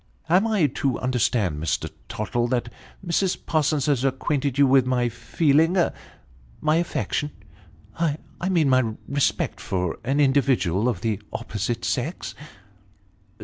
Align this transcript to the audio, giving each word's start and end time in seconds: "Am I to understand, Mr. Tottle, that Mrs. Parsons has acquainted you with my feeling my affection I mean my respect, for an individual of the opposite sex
"Am 0.35 0.47
I 0.47 0.65
to 0.65 0.97
understand, 0.97 1.61
Mr. 1.61 1.87
Tottle, 2.09 2.47
that 2.47 2.73
Mrs. 3.05 3.37
Parsons 3.45 3.85
has 3.85 4.03
acquainted 4.03 4.57
you 4.57 4.65
with 4.65 4.87
my 4.87 5.09
feeling 5.09 5.77
my 6.59 6.75
affection 6.77 7.29
I 7.95 8.17
mean 8.49 8.67
my 8.67 8.95
respect, 9.07 9.59
for 9.61 9.99
an 10.03 10.19
individual 10.19 10.89
of 10.89 11.01
the 11.01 11.21
opposite 11.31 11.85
sex 11.85 12.33